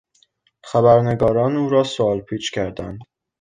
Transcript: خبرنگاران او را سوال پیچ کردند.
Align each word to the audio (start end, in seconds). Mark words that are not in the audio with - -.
خبرنگاران 0.63 1.55
او 1.55 1.69
را 1.69 1.83
سوال 1.83 2.19
پیچ 2.21 2.51
کردند. 2.51 2.99